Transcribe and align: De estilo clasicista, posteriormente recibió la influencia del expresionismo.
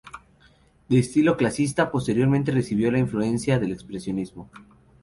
De 0.89 0.97
estilo 0.97 1.37
clasicista, 1.37 1.91
posteriormente 1.91 2.51
recibió 2.51 2.89
la 2.91 2.97
influencia 2.97 3.59
del 3.59 3.71
expresionismo. 3.71 4.49